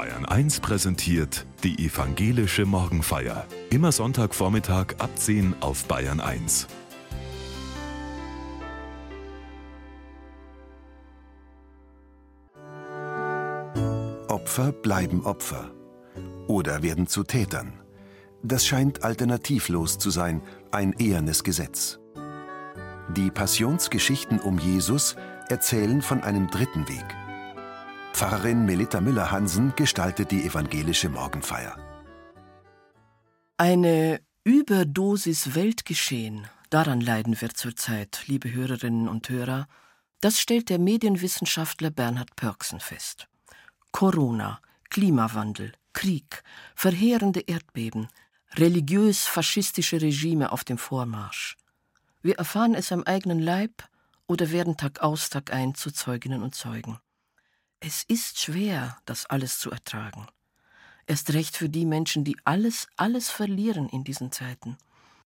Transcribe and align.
Bayern 0.00 0.24
1 0.24 0.60
präsentiert 0.60 1.44
die 1.62 1.84
evangelische 1.84 2.64
Morgenfeier. 2.64 3.46
Immer 3.68 3.92
Sonntagvormittag 3.92 4.94
ab 4.96 5.10
10 5.14 5.56
auf 5.60 5.84
Bayern 5.84 6.20
1. 6.20 6.68
Opfer 14.28 14.72
bleiben 14.72 15.26
Opfer 15.26 15.70
oder 16.46 16.82
werden 16.82 17.06
zu 17.06 17.22
Tätern. 17.22 17.74
Das 18.42 18.66
scheint 18.66 19.04
alternativlos 19.04 19.98
zu 19.98 20.08
sein, 20.08 20.40
ein 20.70 20.94
ehernes 20.94 21.44
Gesetz. 21.44 22.00
Die 23.14 23.30
Passionsgeschichten 23.30 24.40
um 24.40 24.58
Jesus 24.58 25.16
erzählen 25.50 26.00
von 26.00 26.22
einem 26.22 26.48
dritten 26.48 26.88
Weg. 26.88 27.19
Pfarrerin 28.12 28.64
Melita 28.64 29.00
Müller-Hansen 29.00 29.74
gestaltet 29.76 30.30
die 30.30 30.44
evangelische 30.44 31.08
Morgenfeier. 31.08 31.76
Eine 33.56 34.20
Überdosis 34.44 35.54
Weltgeschehen, 35.54 36.46
daran 36.70 37.00
leiden 37.00 37.40
wir 37.40 37.50
zurzeit, 37.50 38.22
liebe 38.26 38.52
Hörerinnen 38.52 39.08
und 39.08 39.28
Hörer, 39.28 39.66
das 40.20 40.40
stellt 40.40 40.68
der 40.68 40.78
Medienwissenschaftler 40.78 41.90
Bernhard 41.90 42.36
Pörksen 42.36 42.80
fest. 42.80 43.28
Corona, 43.92 44.60
Klimawandel, 44.90 45.72
Krieg, 45.92 46.42
verheerende 46.74 47.40
Erdbeben, 47.40 48.08
religiös-faschistische 48.56 50.00
Regime 50.00 50.52
auf 50.52 50.64
dem 50.64 50.78
Vormarsch. 50.78 51.56
Wir 52.22 52.36
erfahren 52.36 52.74
es 52.74 52.92
am 52.92 53.04
eigenen 53.04 53.40
Leib 53.40 53.88
oder 54.26 54.50
werden 54.50 54.76
Tag 54.76 55.00
aus, 55.00 55.30
Tag 55.30 55.52
ein 55.52 55.74
zu 55.74 55.90
Zeuginnen 55.90 56.42
und 56.42 56.54
Zeugen. 56.54 56.98
Es 57.82 58.04
ist 58.04 58.38
schwer, 58.38 58.98
das 59.06 59.24
alles 59.24 59.58
zu 59.58 59.70
ertragen. 59.70 60.26
Erst 61.06 61.32
recht 61.32 61.56
für 61.56 61.70
die 61.70 61.86
Menschen, 61.86 62.24
die 62.24 62.36
alles, 62.44 62.86
alles 62.96 63.30
verlieren 63.30 63.88
in 63.88 64.04
diesen 64.04 64.32
Zeiten. 64.32 64.76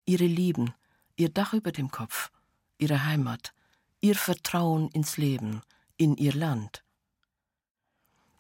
Ihre 0.07 0.27
Lieben, 0.27 0.75
ihr 1.15 1.29
Dach 1.29 1.55
über 1.55 1.71
dem 1.71 1.93
Kopf, 1.93 2.33
ihre 2.79 3.05
Heimat, 3.05 3.55
ihr 4.01 4.17
Vertrauen 4.17 4.89
ins 4.89 5.17
Leben, 5.19 5.63
in 5.97 6.17
ihr 6.17 6.35
Land. 6.35 6.83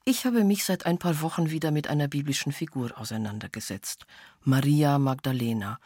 Ich 0.05 0.27
habe 0.27 0.42
mich 0.42 0.64
seit 0.64 0.84
ein 0.84 0.98
paar 0.98 1.20
Wochen 1.20 1.50
wieder 1.50 1.70
mit 1.70 1.87
einer 1.87 2.09
biblischen 2.09 2.50
Figur 2.50 2.98
auseinandergesetzt, 2.98 4.05
Maria 4.42 4.98
Magdalena. 4.98 5.78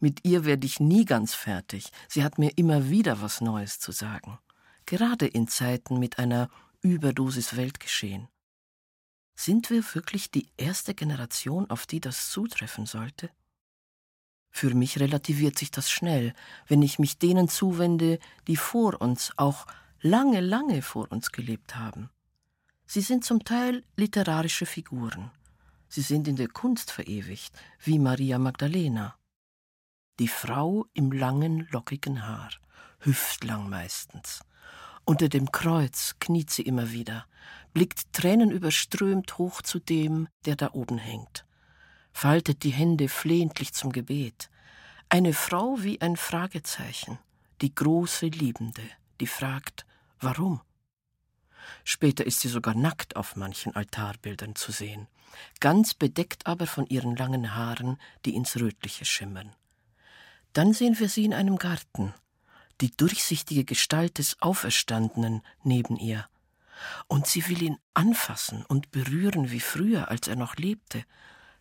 Mit 0.00 0.24
ihr 0.24 0.46
werde 0.46 0.66
ich 0.66 0.80
nie 0.80 1.04
ganz 1.04 1.34
fertig. 1.34 1.90
Sie 2.08 2.24
hat 2.24 2.38
mir 2.38 2.56
immer 2.56 2.88
wieder 2.88 3.20
was 3.20 3.42
Neues 3.42 3.78
zu 3.78 3.92
sagen. 3.92 4.38
Gerade 4.86 5.26
in 5.26 5.48
Zeiten 5.48 5.98
mit 5.98 6.18
einer 6.18 6.48
Überdosis 6.82 7.56
Weltgeschehen. 7.56 8.28
Sind 9.34 9.68
wir 9.70 9.82
wirklich 9.94 10.30
die 10.30 10.48
erste 10.56 10.94
Generation, 10.94 11.68
auf 11.70 11.86
die 11.86 12.00
das 12.00 12.30
zutreffen 12.30 12.86
sollte? 12.86 13.30
Für 14.50 14.74
mich 14.74 14.98
relativiert 15.00 15.58
sich 15.58 15.70
das 15.70 15.90
schnell, 15.90 16.34
wenn 16.66 16.82
ich 16.82 16.98
mich 16.98 17.18
denen 17.18 17.48
zuwende, 17.48 18.18
die 18.46 18.56
vor 18.56 19.00
uns, 19.00 19.32
auch 19.36 19.66
lange, 20.00 20.40
lange 20.40 20.82
vor 20.82 21.10
uns 21.10 21.32
gelebt 21.32 21.74
haben. 21.74 22.10
Sie 22.86 23.00
sind 23.00 23.24
zum 23.24 23.44
Teil 23.44 23.84
literarische 23.96 24.64
Figuren. 24.64 25.30
Sie 25.88 26.02
sind 26.02 26.28
in 26.28 26.36
der 26.36 26.48
Kunst 26.48 26.92
verewigt, 26.92 27.52
wie 27.80 27.98
Maria 27.98 28.38
Magdalena. 28.38 29.16
Die 30.20 30.28
Frau 30.28 30.86
im 30.94 31.12
langen, 31.12 31.66
lockigen 31.70 32.26
Haar, 32.26 32.50
hüftlang 33.00 33.68
meistens, 33.68 34.40
unter 35.08 35.30
dem 35.30 35.50
Kreuz 35.50 36.16
kniet 36.20 36.50
sie 36.50 36.62
immer 36.62 36.92
wieder, 36.92 37.24
blickt 37.72 38.12
tränenüberströmt 38.12 39.38
hoch 39.38 39.62
zu 39.62 39.78
dem, 39.78 40.28
der 40.44 40.54
da 40.54 40.72
oben 40.74 40.98
hängt, 40.98 41.46
faltet 42.12 42.62
die 42.62 42.72
Hände 42.72 43.08
flehentlich 43.08 43.72
zum 43.72 43.90
Gebet. 43.90 44.50
Eine 45.08 45.32
Frau 45.32 45.78
wie 45.80 45.98
ein 46.02 46.18
Fragezeichen, 46.18 47.18
die 47.62 47.74
große 47.74 48.26
Liebende, 48.26 48.82
die 49.18 49.26
fragt, 49.26 49.86
warum? 50.20 50.60
Später 51.84 52.26
ist 52.26 52.40
sie 52.40 52.48
sogar 52.48 52.74
nackt 52.74 53.16
auf 53.16 53.34
manchen 53.34 53.74
Altarbildern 53.74 54.56
zu 54.56 54.72
sehen, 54.72 55.06
ganz 55.58 55.94
bedeckt 55.94 56.46
aber 56.46 56.66
von 56.66 56.86
ihren 56.86 57.16
langen 57.16 57.54
Haaren, 57.54 57.96
die 58.26 58.34
ins 58.34 58.60
Rötliche 58.60 59.06
schimmern. 59.06 59.56
Dann 60.52 60.74
sehen 60.74 60.98
wir 60.98 61.08
sie 61.08 61.24
in 61.24 61.32
einem 61.32 61.56
Garten, 61.56 62.12
die 62.80 62.96
durchsichtige 62.96 63.64
Gestalt 63.64 64.18
des 64.18 64.40
Auferstandenen 64.40 65.42
neben 65.62 65.96
ihr. 65.96 66.28
Und 67.08 67.26
sie 67.26 67.48
will 67.48 67.62
ihn 67.62 67.78
anfassen 67.94 68.64
und 68.66 68.90
berühren 68.90 69.50
wie 69.50 69.60
früher, 69.60 70.08
als 70.08 70.28
er 70.28 70.36
noch 70.36 70.56
lebte, 70.56 71.04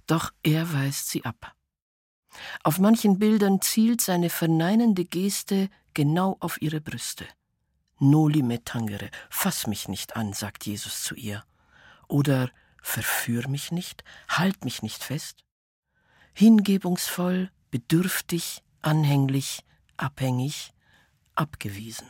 doch 0.05 0.31
er 0.43 0.71
weist 0.73 1.09
sie 1.09 1.25
ab. 1.25 1.55
Auf 2.63 2.77
manchen 2.79 3.19
Bildern 3.19 3.61
zielt 3.61 4.01
seine 4.01 4.29
verneinende 4.29 5.05
Geste 5.05 5.69
genau 5.93 6.37
auf 6.39 6.61
ihre 6.61 6.81
Brüste. 6.81 7.25
Noli 7.99 8.43
me 8.43 8.63
tangere, 8.63 9.09
fass 9.29 9.65
mich 9.65 9.87
nicht 9.87 10.15
an, 10.15 10.33
sagt 10.33 10.65
Jesus 10.65 11.03
zu 11.03 11.15
ihr. 11.15 11.43
Oder 12.07 12.51
verführ 12.81 13.47
mich 13.47 13.71
nicht, 13.71 14.03
halt 14.27 14.63
mich 14.63 14.83
nicht 14.83 15.03
fest. 15.03 15.43
Hingebungsvoll, 16.33 17.49
bedürftig, 17.71 18.63
anhänglich, 18.81 19.65
abhängig, 19.97 20.73
abgewiesen. 21.37 22.07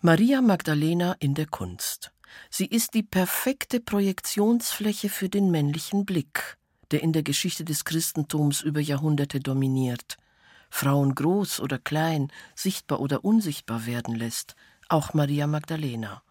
Maria 0.00 0.40
Magdalena 0.40 1.16
in 1.18 1.34
der 1.34 1.46
Kunst. 1.46 2.12
Sie 2.50 2.66
ist 2.66 2.94
die 2.94 3.02
perfekte 3.02 3.80
Projektionsfläche 3.80 5.08
für 5.08 5.28
den 5.28 5.50
männlichen 5.50 6.04
Blick, 6.04 6.56
der 6.90 7.02
in 7.02 7.12
der 7.12 7.22
Geschichte 7.22 7.64
des 7.64 7.84
Christentums 7.84 8.60
über 8.60 8.80
Jahrhunderte 8.80 9.40
dominiert, 9.40 10.16
Frauen 10.70 11.14
groß 11.14 11.60
oder 11.60 11.78
klein, 11.78 12.32
sichtbar 12.54 13.00
oder 13.00 13.24
unsichtbar 13.24 13.86
werden 13.86 14.14
lässt, 14.14 14.56
auch 14.88 15.14
Maria 15.14 15.46
Magdalena. 15.46 16.22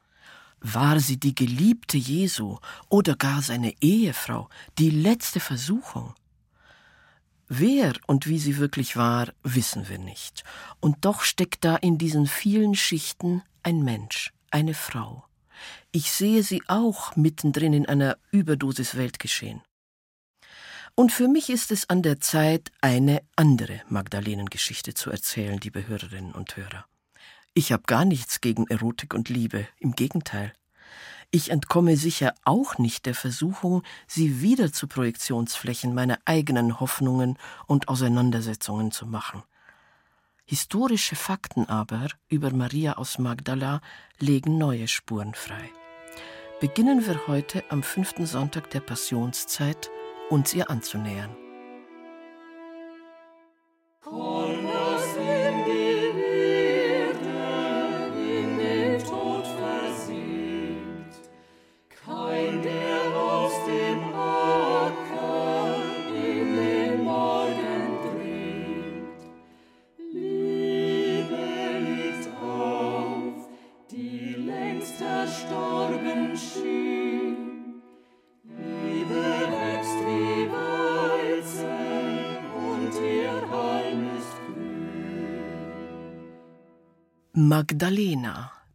War 0.60 1.00
sie 1.00 1.20
die 1.20 1.36
Geliebte 1.36 1.98
Jesu 1.98 2.58
oder 2.90 3.16
gar 3.16 3.42
seine 3.42 3.74
Ehefrau, 3.82 4.50
die 4.78 4.90
letzte 4.90 5.40
Versuchung? 5.40 6.14
Wer 7.56 7.94
und 8.08 8.26
wie 8.26 8.40
sie 8.40 8.58
wirklich 8.58 8.96
war, 8.96 9.32
wissen 9.44 9.88
wir 9.88 10.00
nicht. 10.00 10.44
Und 10.80 11.06
doch 11.06 11.22
steckt 11.22 11.64
da 11.64 11.76
in 11.76 12.00
diesen 12.00 12.26
vielen 12.26 12.74
Schichten 12.74 13.44
ein 13.62 13.84
Mensch, 13.84 14.34
eine 14.50 14.74
Frau. 14.74 15.24
Ich 15.92 16.12
sehe 16.12 16.42
sie 16.42 16.64
auch 16.68 17.16
mittendrin 17.16 17.74
in 17.74 17.86
einer 17.86 18.18
Überdosis 18.32 18.98
Weltgeschehen. 18.98 19.62
Und 20.96 21.12
für 21.12 21.28
mich 21.28 21.52
ist 21.52 21.72
es 21.72 21.88
an 21.92 22.02
der 22.02 22.20
Zeit, 22.20 22.72
eine 22.82 23.22
andere 23.36 23.84
Magdalenengeschichte 23.88 24.96
zu 24.96 25.12
erzählen, 25.12 25.60
liebe 25.60 25.88
Hörerinnen 25.88 26.32
und 26.32 26.58
Hörer. 26.58 26.88
Ich 27.54 27.72
habe 27.72 27.84
gar 27.86 28.04
nichts 28.04 28.42
gegen 28.42 28.66
Erotik 28.66 29.14
und 29.14 29.30
Liebe, 29.30 29.68
im 29.78 29.92
Gegenteil. 29.92 30.54
Ich 31.36 31.50
entkomme 31.50 31.98
sicher 31.98 32.36
auch 32.46 32.78
nicht 32.78 33.08
der 33.08 33.16
Versuchung, 33.16 33.82
sie 34.06 34.44
wieder 34.44 34.72
zu 34.72 34.86
Projektionsflächen 34.86 35.92
meiner 35.92 36.20
eigenen 36.26 36.80
Hoffnungen 36.80 37.40
und 37.66 37.88
Auseinandersetzungen 37.88 38.92
zu 38.92 39.08
machen. 39.08 39.42
Historische 40.46 41.16
Fakten 41.16 41.68
aber 41.68 42.10
über 42.30 42.54
Maria 42.54 42.98
aus 42.98 43.18
Magdala 43.18 43.82
legen 44.20 44.60
neue 44.60 44.88
Spuren 44.88 45.34
frei. 45.34 45.72
Beginnen 46.62 47.04
wir 47.08 47.26
heute 47.26 47.64
am 47.70 47.82
fünften 47.82 48.28
Sonntag 48.28 48.70
der 48.70 48.82
Passionszeit, 48.82 49.90
uns 50.30 50.54
ihr 50.54 50.70
anzunähern. 50.70 51.36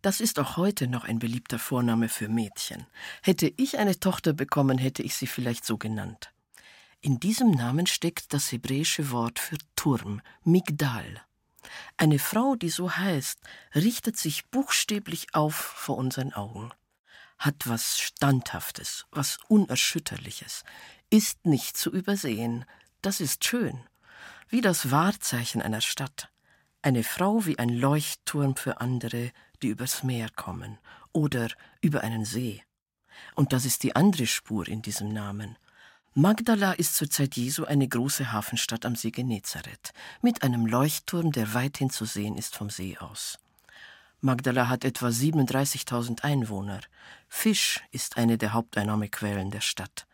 Das 0.08 0.20
ist 0.20 0.38
auch 0.38 0.56
heute 0.56 0.86
noch 0.88 1.04
ein 1.04 1.18
beliebter 1.18 1.58
Vorname 1.58 2.08
für 2.08 2.30
Mädchen. 2.30 2.86
Hätte 3.22 3.52
ich 3.58 3.76
eine 3.76 4.00
Tochter 4.00 4.32
bekommen, 4.32 4.78
hätte 4.78 5.02
ich 5.02 5.14
sie 5.14 5.26
vielleicht 5.26 5.66
so 5.66 5.76
genannt. 5.76 6.32
In 7.02 7.20
diesem 7.20 7.50
Namen 7.50 7.86
steckt 7.86 8.32
das 8.32 8.50
hebräische 8.50 9.10
Wort 9.10 9.38
für 9.38 9.58
Turm, 9.76 10.22
Migdal. 10.44 11.20
Eine 11.98 12.18
Frau, 12.18 12.56
die 12.56 12.70
so 12.70 12.90
heißt, 12.90 13.38
richtet 13.74 14.16
sich 14.16 14.46
buchstäblich 14.46 15.34
auf 15.34 15.54
vor 15.54 15.98
unseren 15.98 16.32
Augen. 16.32 16.70
hat 17.36 17.68
was 17.68 17.98
Standhaftes, 17.98 19.04
was 19.10 19.38
Unerschütterliches, 19.48 20.64
ist 21.10 21.44
nicht 21.44 21.76
zu 21.76 21.92
übersehen. 21.92 22.64
Das 23.02 23.20
ist 23.20 23.44
schön. 23.44 23.78
Wie 24.48 24.62
das 24.62 24.90
Wahrzeichen 24.90 25.60
einer 25.60 25.82
Stadt. 25.82 26.30
Eine 26.80 27.04
Frau 27.04 27.44
wie 27.44 27.58
ein 27.58 27.68
Leuchtturm 27.68 28.56
für 28.56 28.80
andere, 28.80 29.32
die 29.62 29.68
übers 29.68 30.02
Meer 30.02 30.28
kommen 30.34 30.78
oder 31.12 31.48
über 31.80 32.02
einen 32.02 32.24
See. 32.24 32.62
Und 33.34 33.52
das 33.52 33.64
ist 33.64 33.82
die 33.82 33.96
andere 33.96 34.26
Spur 34.26 34.68
in 34.68 34.82
diesem 34.82 35.12
Namen. 35.12 35.56
Magdala 36.14 36.72
ist 36.72 36.96
zur 36.96 37.08
Zeit 37.10 37.36
Jesu 37.36 37.64
eine 37.64 37.86
große 37.86 38.32
Hafenstadt 38.32 38.84
am 38.84 38.96
See 38.96 39.10
Genezareth, 39.10 39.92
mit 40.20 40.42
einem 40.42 40.66
Leuchtturm, 40.66 41.30
der 41.30 41.54
weithin 41.54 41.90
zu 41.90 42.06
sehen 42.06 42.36
ist 42.36 42.56
vom 42.56 42.70
See 42.70 42.98
aus. 42.98 43.38
Magdala 44.20 44.68
hat 44.68 44.84
etwa 44.84 45.08
37.000 45.08 46.24
Einwohner. 46.24 46.80
Fisch 47.28 47.80
ist 47.92 48.16
eine 48.16 48.36
der 48.36 48.52
Haupteinnahmequellen 48.52 49.52
der 49.52 49.60
Stadt. 49.60 50.07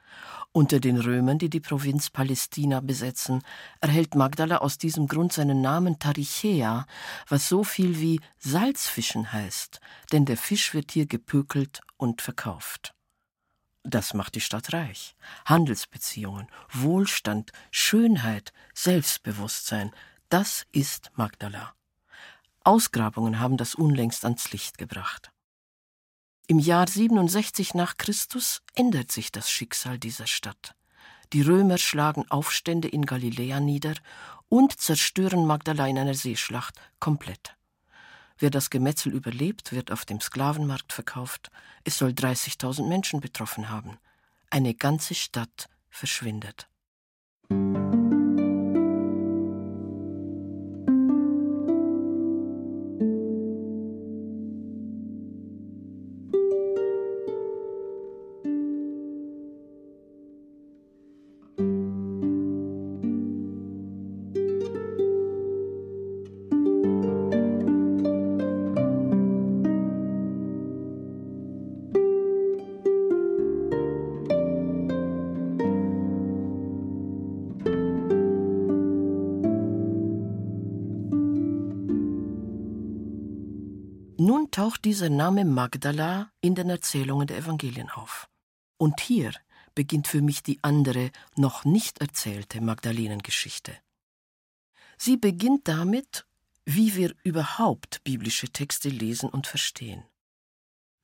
Unter 0.56 0.79
den 0.79 1.01
Römern, 1.01 1.39
die 1.39 1.51
die 1.51 1.59
Provinz 1.59 2.11
Palästina 2.11 2.79
besetzen, 2.79 3.43
erhält 3.81 4.15
Magdala 4.15 4.59
aus 4.59 4.79
diesem 4.79 5.09
Grund 5.09 5.33
seinen 5.33 5.61
Namen 5.61 5.99
Tarichea, 5.99 6.87
was 7.29 7.49
so 7.49 7.65
viel 7.65 7.99
wie 7.99 8.21
Salzfischen 8.39 9.33
heißt, 9.33 9.81
denn 10.12 10.27
der 10.27 10.37
Fisch 10.37 10.73
wird 10.73 10.93
hier 10.93 11.06
gepökelt 11.06 11.81
und 11.97 12.23
verkauft. 12.23 12.95
Das 13.83 14.15
macht 14.15 14.37
die 14.37 14.41
Stadt 14.41 14.73
reich. 14.73 15.17
Handelsbeziehungen, 15.45 16.47
Wohlstand, 16.71 17.50
Schönheit, 17.73 18.53
Selbstbewusstsein, 18.75 19.91
das 20.29 20.67
ist 20.71 21.11
Magdala. 21.17 21.75
Ausgrabungen 22.62 23.41
haben 23.41 23.57
das 23.57 23.75
unlängst 23.75 24.25
ans 24.25 24.53
Licht 24.53 24.79
gebracht. 24.79 25.34
Im 26.46 26.58
Jahr 26.58 26.87
67 26.87 27.73
nach 27.73 27.96
Christus 27.96 28.61
ändert 28.75 29.11
sich 29.11 29.32
das 29.32 29.50
Schicksal 29.50 29.99
dieser 29.99 30.26
Stadt. 30.26 30.75
Die 31.32 31.41
Römer 31.41 31.79
schlagen 31.79 32.31
Aufstände 32.31 32.87
in 32.87 33.06
Galiläa 33.06 33.61
nieder 33.61 33.94
und 34.50 34.79
zerstören 34.79 35.46
Magdala 35.46 35.87
in 35.87 35.99
einer 35.99 36.12
Seeschlacht 36.12 36.79
komplett. 37.00 37.56
Wer 38.37 38.50
das 38.50 38.69
Gemetzel 38.69 39.14
überlebt, 39.14 39.73
wird 39.73 39.91
auf 39.91 40.05
dem 40.05 40.20
Sklavenmarkt 40.20 40.93
verkauft. 40.93 41.50
Es 41.82 41.96
soll 41.96 42.11
30.000 42.11 42.88
Menschen 42.88 43.20
betroffen 43.20 43.70
haben. 43.70 43.97
Eine 44.50 44.75
ganze 44.75 45.14
Stadt 45.14 45.70
verschwindet. 45.88 46.69
Taucht 84.64 84.87
dieser 84.87 85.11
Name 85.11 85.44
Magdala 85.44 86.31
in 86.40 86.55
den 86.55 86.70
Erzählungen 86.70 87.26
der 87.26 87.37
Evangelien 87.37 87.90
auf. 87.90 88.31
Und 88.78 88.99
hier 88.99 89.32
beginnt 89.75 90.08
für 90.08 90.22
mich 90.22 90.43
die 90.43 90.58
andere, 90.62 91.11
noch 91.37 91.66
nicht 91.66 92.00
erzählte 92.00 92.62
Magdalenengeschichte. 92.62 93.76
Sie 94.96 95.19
beginnt 95.19 95.69
damit, 95.69 96.25
wie 96.64 96.96
wir 96.96 97.14
überhaupt 97.25 98.02
biblische 98.05 98.49
Texte 98.49 98.88
lesen 98.88 99.28
und 99.28 99.46
verstehen. 99.46 100.02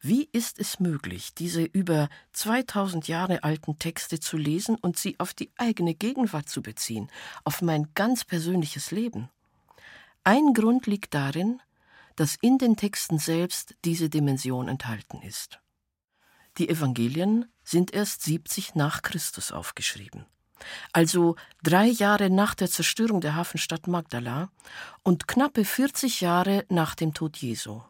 Wie 0.00 0.30
ist 0.32 0.58
es 0.58 0.80
möglich, 0.80 1.34
diese 1.34 1.62
über 1.62 2.08
2000 2.32 3.08
Jahre 3.08 3.44
alten 3.44 3.78
Texte 3.78 4.20
zu 4.20 4.38
lesen 4.38 4.76
und 4.76 4.96
sie 4.96 5.20
auf 5.20 5.34
die 5.34 5.50
eigene 5.58 5.94
Gegenwart 5.94 6.48
zu 6.48 6.62
beziehen, 6.62 7.10
auf 7.44 7.60
mein 7.60 7.90
ganz 7.92 8.24
persönliches 8.24 8.90
Leben? 8.90 9.28
Ein 10.24 10.54
Grund 10.54 10.86
liegt 10.86 11.12
darin, 11.12 11.60
dass 12.20 12.36
in 12.42 12.58
den 12.58 12.76
Texten 12.76 13.18
selbst 13.18 13.74
diese 13.86 14.10
Dimension 14.10 14.68
enthalten 14.68 15.22
ist. 15.22 15.58
Die 16.58 16.68
Evangelien 16.68 17.50
sind 17.64 17.94
erst 17.94 18.24
70 18.24 18.74
nach 18.74 19.00
Christus 19.00 19.52
aufgeschrieben, 19.52 20.26
also 20.92 21.36
drei 21.62 21.86
Jahre 21.86 22.28
nach 22.28 22.54
der 22.54 22.68
Zerstörung 22.68 23.22
der 23.22 23.36
Hafenstadt 23.36 23.86
Magdala 23.86 24.50
und 25.02 25.28
knappe 25.28 25.64
40 25.64 26.20
Jahre 26.20 26.66
nach 26.68 26.94
dem 26.94 27.14
Tod 27.14 27.38
Jesu. 27.38 27.80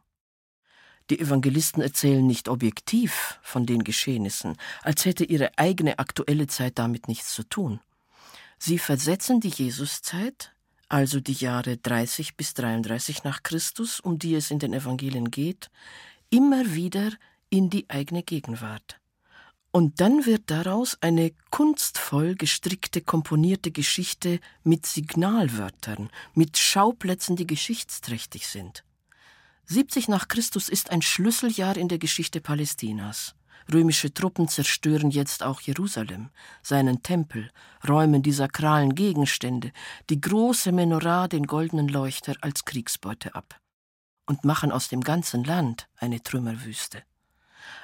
Die 1.10 1.18
Evangelisten 1.18 1.82
erzählen 1.82 2.24
nicht 2.24 2.48
objektiv 2.48 3.40
von 3.42 3.66
den 3.66 3.82
Geschehnissen, 3.82 4.56
als 4.82 5.06
hätte 5.06 5.24
ihre 5.24 5.58
eigene 5.58 5.98
aktuelle 5.98 6.46
Zeit 6.46 6.78
damit 6.78 7.08
nichts 7.08 7.34
zu 7.34 7.42
tun. 7.42 7.80
Sie 8.58 8.78
versetzen 8.78 9.40
die 9.40 9.48
Jesuszeit 9.48 10.54
also 10.90 11.20
die 11.20 11.32
Jahre 11.32 11.76
30 11.78 12.36
bis 12.36 12.52
33 12.54 13.24
nach 13.24 13.42
Christus, 13.42 14.00
um 14.00 14.18
die 14.18 14.34
es 14.34 14.50
in 14.50 14.58
den 14.58 14.74
Evangelien 14.74 15.30
geht, 15.30 15.70
immer 16.30 16.74
wieder 16.74 17.12
in 17.48 17.70
die 17.70 17.88
eigene 17.88 18.22
Gegenwart. 18.22 19.00
Und 19.70 20.00
dann 20.00 20.26
wird 20.26 20.50
daraus 20.50 20.98
eine 21.00 21.32
kunstvoll 21.50 22.34
gestrickte, 22.34 23.02
komponierte 23.02 23.70
Geschichte 23.70 24.40
mit 24.64 24.84
Signalwörtern, 24.84 26.10
mit 26.34 26.58
Schauplätzen, 26.58 27.36
die 27.36 27.46
geschichtsträchtig 27.46 28.48
sind. 28.48 28.84
70 29.66 30.08
nach 30.08 30.26
Christus 30.26 30.68
ist 30.68 30.90
ein 30.90 31.02
Schlüsseljahr 31.02 31.76
in 31.76 31.86
der 31.86 31.98
Geschichte 31.98 32.40
Palästinas. 32.40 33.36
Römische 33.72 34.12
Truppen 34.12 34.48
zerstören 34.48 35.10
jetzt 35.10 35.42
auch 35.42 35.60
Jerusalem, 35.60 36.30
seinen 36.62 37.02
Tempel, 37.02 37.50
räumen 37.88 38.22
die 38.22 38.32
sakralen 38.32 38.94
Gegenstände, 38.94 39.72
die 40.08 40.20
große 40.20 40.72
Menorah, 40.72 41.28
den 41.28 41.46
goldenen 41.46 41.88
Leuchter 41.88 42.34
als 42.40 42.64
Kriegsbeute 42.64 43.34
ab 43.34 43.60
und 44.26 44.44
machen 44.44 44.70
aus 44.70 44.88
dem 44.88 45.00
ganzen 45.00 45.42
Land 45.44 45.88
eine 45.96 46.22
Trümmerwüste. 46.22 47.02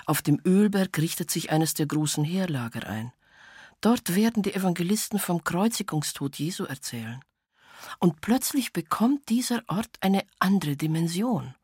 Auf 0.06 0.22
dem 0.22 0.40
Ölberg 0.44 0.96
richtet 0.98 1.30
sich 1.30 1.50
eines 1.50 1.74
der 1.74 1.86
großen 1.86 2.24
Heerlager 2.24 2.86
ein. 2.86 3.12
Dort 3.80 4.14
werden 4.14 4.42
die 4.42 4.54
Evangelisten 4.54 5.18
vom 5.18 5.42
Kreuzigungstod 5.42 6.36
Jesu 6.36 6.64
erzählen. 6.64 7.20
Und 7.98 8.20
plötzlich 8.20 8.72
bekommt 8.72 9.28
dieser 9.28 9.62
Ort 9.66 9.90
eine 10.00 10.24
andere 10.38 10.76
Dimension. 10.76 11.54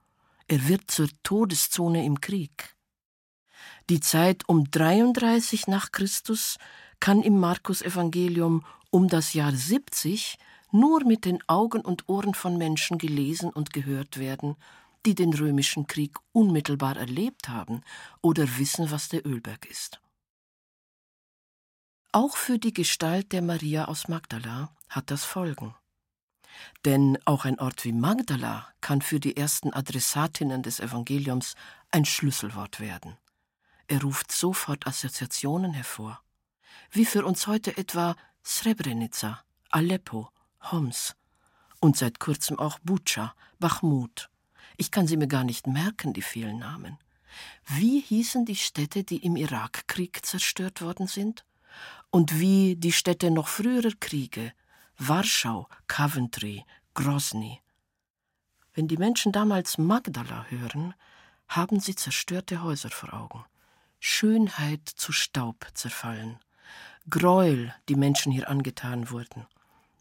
Er 0.49 0.69
wird 0.69 0.91
zur 0.91 1.09
Todeszone 1.23 2.05
im 2.05 2.21
Krieg. 2.21 2.72
Die 3.90 4.00
Zeit 4.00 4.49
um 4.49 4.71
33 4.71 5.66
nach 5.66 5.92
Christus 5.92 6.59
kann 7.00 7.23
im 7.23 7.38
Markus 7.38 7.83
Evangelium 7.83 8.64
um 8.90 9.09
das 9.09 9.33
Jahr 9.33 9.52
70 9.52 10.38
nur 10.71 11.04
mit 11.04 11.25
den 11.25 11.38
Augen 11.49 11.81
und 11.83 12.09
Ohren 12.09 12.35
von 12.35 12.57
Menschen 12.57 12.99
gelesen 12.99 13.50
und 13.50 13.73
gehört 13.73 14.19
werden, 14.19 14.57
die 15.04 15.14
den 15.14 15.35
römischen 15.35 15.87
Krieg 15.87 16.16
unmittelbar 16.33 16.97
erlebt 16.97 17.49
haben 17.49 17.83
oder 18.21 18.59
wissen, 18.59 18.90
was 18.90 19.09
der 19.09 19.26
Ölberg 19.26 19.66
ist. 19.66 20.00
Auch 22.12 22.37
für 22.37 22.59
die 22.59 22.75
Gestalt 22.75 23.33
der 23.33 23.42
Maria 23.42 23.87
aus 23.87 24.09
Magdala 24.09 24.71
hat 24.88 25.11
das 25.11 25.25
Folgen. 25.25 25.75
Denn 26.85 27.19
auch 27.25 27.45
ein 27.47 27.59
Ort 27.59 27.85
wie 27.85 27.92
Magdala 27.92 28.69
kann 28.81 29.00
für 29.00 29.19
die 29.19 29.37
ersten 29.37 29.73
Adressatinnen 29.73 30.62
des 30.62 30.81
Evangeliums 30.81 31.54
ein 31.90 32.04
Schlüsselwort 32.04 32.81
werden. 32.81 33.16
Er 33.93 34.01
ruft 34.01 34.33
sofort 34.33 34.87
Assoziationen 34.87 35.75
hervor. 35.75 36.23
Wie 36.93 37.05
für 37.05 37.27
uns 37.27 37.47
heute 37.47 37.77
etwa 37.77 38.17
Srebrenica, 38.43 39.45
Aleppo, 39.69 40.31
Homs 40.71 41.15
und 41.79 41.99
seit 41.99 42.19
kurzem 42.19 42.59
auch 42.59 42.79
Bucha, 42.79 43.35
Bachmut. 43.59 44.31
Ich 44.79 44.93
kann 44.93 45.07
sie 45.07 45.19
mir 45.19 45.27
gar 45.27 45.45
nicht 45.45 45.67
merken, 45.67 46.15
die 46.15 46.23
vielen 46.23 46.59
Namen. 46.59 46.97
Wie 47.67 48.01
hießen 48.01 48.47
die 48.47 48.57
Städte, 48.57 49.05
die 49.05 49.19
im 49.19 49.37
Irakkrieg 49.37 50.25
zerstört 50.25 50.81
worden 50.81 51.07
sind? 51.07 51.45
Und 52.09 52.41
wie 52.41 52.77
die 52.77 52.93
Städte 52.93 53.31
noch 53.31 53.49
früherer 53.49 53.93
Kriege, 54.01 54.55
Warschau, 54.97 55.69
Coventry, 55.87 56.65
Grozny. 56.95 57.61
Wenn 58.73 58.89
die 58.89 58.97
Menschen 58.97 59.33
damals 59.33 59.77
Magdala 59.77 60.47
hören, 60.49 60.95
haben 61.47 61.79
sie 61.79 61.95
zerstörte 61.95 62.63
Häuser 62.63 62.89
vor 62.89 63.13
Augen. 63.13 63.45
Schönheit 64.05 64.89
zu 64.89 65.13
Staub 65.13 65.65
zerfallen, 65.75 66.41
Gräuel, 67.09 67.73
die 67.89 67.95
Menschen 67.95 68.33
hier 68.33 68.49
angetan 68.49 69.11
wurden. 69.11 69.47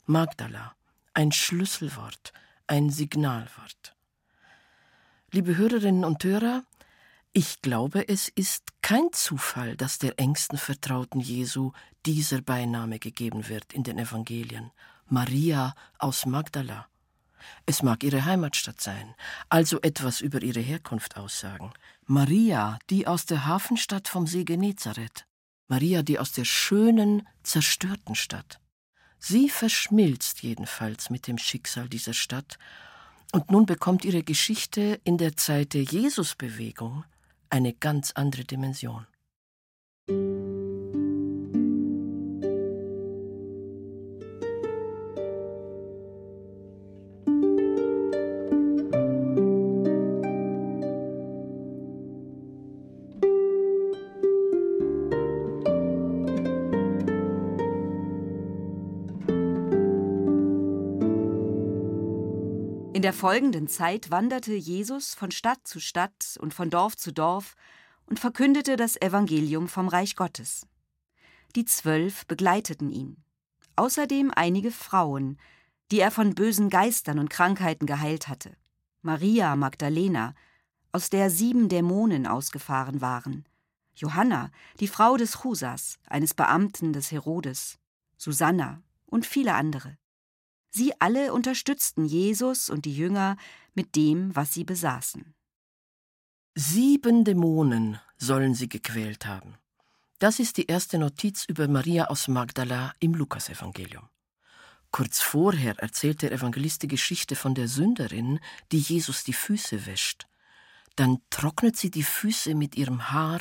Magdala, 0.07 0.73
ein 1.13 1.31
Schlüsselwort, 1.31 2.33
ein 2.65 2.89
Signalwort. 2.89 3.95
Liebe 5.29 5.55
Hörerinnen 5.55 6.03
und 6.03 6.23
Hörer, 6.23 6.63
Ich 7.31 7.61
glaube, 7.61 8.09
es 8.09 8.27
ist 8.27 8.81
kein 8.81 9.13
Zufall, 9.13 9.77
dass 9.77 9.99
der 9.99 10.19
engsten 10.19 10.57
Vertrauten 10.57 11.21
Jesu 11.21 11.71
dieser 12.07 12.41
Beiname 12.41 12.97
gegeben 12.97 13.49
wird 13.49 13.71
in 13.71 13.83
den 13.83 13.99
Evangelien. 13.99 14.71
Maria 15.05 15.75
aus 15.99 16.25
Magdala. 16.25 16.87
Es 17.65 17.83
mag 17.83 18.03
ihre 18.03 18.25
Heimatstadt 18.25 18.81
sein, 18.81 19.15
also 19.49 19.79
etwas 19.81 20.21
über 20.21 20.41
ihre 20.41 20.59
Herkunft 20.59 21.17
aussagen. 21.17 21.71
Maria, 22.11 22.77
die 22.89 23.07
aus 23.07 23.25
der 23.25 23.45
Hafenstadt 23.45 24.09
vom 24.09 24.27
See 24.27 24.43
Genezareth. 24.43 25.25
Maria, 25.69 26.03
die 26.03 26.19
aus 26.19 26.33
der 26.33 26.43
schönen, 26.43 27.25
zerstörten 27.41 28.15
Stadt. 28.15 28.59
Sie 29.17 29.49
verschmilzt 29.49 30.43
jedenfalls 30.43 31.09
mit 31.09 31.27
dem 31.27 31.37
Schicksal 31.37 31.87
dieser 31.87 32.13
Stadt, 32.13 32.59
und 33.31 33.49
nun 33.49 33.65
bekommt 33.65 34.03
ihre 34.03 34.23
Geschichte 34.23 34.99
in 35.05 35.17
der 35.17 35.37
Zeit 35.37 35.73
der 35.73 35.83
Jesusbewegung 35.83 37.05
eine 37.49 37.71
ganz 37.71 38.11
andere 38.11 38.43
Dimension. 38.43 39.07
In 63.01 63.03
der 63.03 63.13
folgenden 63.13 63.67
Zeit 63.67 64.11
wanderte 64.11 64.53
Jesus 64.53 65.15
von 65.15 65.31
Stadt 65.31 65.67
zu 65.67 65.79
Stadt 65.79 66.37
und 66.39 66.53
von 66.53 66.69
Dorf 66.69 66.95
zu 66.95 67.11
Dorf 67.11 67.55
und 68.05 68.19
verkündete 68.19 68.75
das 68.75 68.95
Evangelium 68.95 69.67
vom 69.67 69.87
Reich 69.87 70.15
Gottes. 70.15 70.67
Die 71.55 71.65
Zwölf 71.65 72.27
begleiteten 72.27 72.91
ihn, 72.91 73.23
außerdem 73.75 74.31
einige 74.35 74.69
Frauen, 74.69 75.39
die 75.89 75.99
er 75.99 76.11
von 76.11 76.35
bösen 76.35 76.69
Geistern 76.69 77.17
und 77.17 77.31
Krankheiten 77.31 77.87
geheilt 77.87 78.27
hatte. 78.27 78.55
Maria 79.01 79.55
Magdalena, 79.55 80.35
aus 80.91 81.09
der 81.09 81.31
sieben 81.31 81.69
Dämonen 81.69 82.27
ausgefahren 82.27 83.01
waren, 83.01 83.49
Johanna, 83.95 84.51
die 84.79 84.87
Frau 84.87 85.17
des 85.17 85.41
Chusas, 85.41 85.97
eines 86.05 86.35
Beamten 86.35 86.93
des 86.93 87.11
Herodes, 87.11 87.79
Susanna 88.17 88.83
und 89.07 89.25
viele 89.25 89.55
andere. 89.55 89.97
Sie 90.71 90.93
alle 90.99 91.33
unterstützten 91.33 92.05
Jesus 92.05 92.69
und 92.69 92.85
die 92.85 92.95
Jünger 92.95 93.37
mit 93.75 93.95
dem, 93.95 94.35
was 94.35 94.53
sie 94.53 94.63
besaßen. 94.63 95.35
Sieben 96.55 97.23
Dämonen 97.23 97.99
sollen 98.17 98.55
sie 98.55 98.69
gequält 98.69 99.25
haben. 99.25 99.57
Das 100.19 100.39
ist 100.39 100.57
die 100.57 100.67
erste 100.67 100.97
Notiz 100.97 101.45
über 101.45 101.67
Maria 101.67 102.05
aus 102.05 102.27
Magdala 102.27 102.93
im 102.99 103.13
Lukasevangelium. 103.13 104.07
Kurz 104.91 105.21
vorher 105.21 105.79
erzählt 105.79 106.21
der 106.21 106.31
Evangelist 106.31 106.83
die 106.83 106.87
Geschichte 106.87 107.35
von 107.35 107.55
der 107.55 107.67
Sünderin, 107.67 108.39
die 108.71 108.79
Jesus 108.79 109.23
die 109.23 109.33
Füße 109.33 109.85
wäscht. 109.85 110.27
Dann 110.95 111.19
trocknet 111.29 111.77
sie 111.77 111.89
die 111.89 112.03
Füße 112.03 112.53
mit 112.55 112.75
ihrem 112.75 113.11
Haar, 113.11 113.39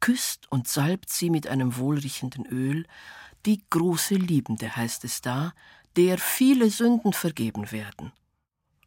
küsst 0.00 0.50
und 0.52 0.68
salbt 0.68 1.10
sie 1.10 1.30
mit 1.30 1.46
einem 1.46 1.76
wohlriechenden 1.76 2.46
Öl. 2.46 2.86
Die 3.46 3.64
große 3.70 4.14
Liebende 4.14 4.76
heißt 4.76 5.04
es 5.04 5.22
da, 5.22 5.54
der 5.96 6.18
viele 6.18 6.70
Sünden 6.70 7.12
vergeben 7.12 7.72
werden. 7.72 8.12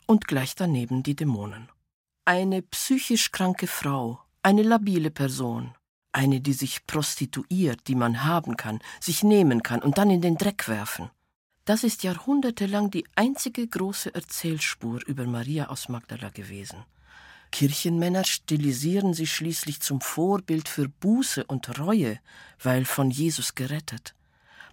Und 0.06 0.28
gleich 0.28 0.56
daneben 0.56 1.04
die 1.04 1.16
Dämonen. 1.16 1.70
Eine 2.26 2.62
psychisch 2.62 3.32
kranke 3.32 3.68
Frau, 3.68 4.20
eine 4.42 4.64
labile 4.64 5.12
Person, 5.12 5.74
eine, 6.12 6.42
die 6.42 6.54
sich 6.54 6.86
prostituiert, 6.86 7.88
die 7.88 7.96
man 7.96 8.24
haben 8.24 8.56
kann, 8.56 8.80
sich 9.00 9.24
nehmen 9.24 9.64
kann 9.64 9.82
und 9.82 9.98
dann 9.98 10.10
in 10.10 10.22
den 10.22 10.38
Dreck 10.38 10.68
werfen. 10.68 11.10
Das 11.66 11.84
ist 11.84 12.04
jahrhundertelang 12.04 12.92
die 12.92 13.06
einzige 13.16 13.68
große 13.68 14.14
Erzählspur 14.14 15.00
über 15.08 15.26
Maria 15.26 15.68
aus 15.68 15.88
Magdala 15.88 16.30
gewesen. 16.30 16.84
Kirchenmänner 17.52 18.26
stilisieren 18.26 19.14
sie 19.14 19.28
schließlich 19.28 19.80
zum 19.80 20.02
Vorbild 20.02 20.68
für 20.68 20.90
Buße 20.90 21.46
und 21.46 21.80
Reue, 21.80 22.20
weil 22.62 22.84
von 22.84 23.12
Jesus 23.12 23.56
gerettet. 23.56 24.16